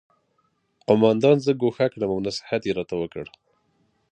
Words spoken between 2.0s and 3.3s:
او نصیحت یې راته وکړ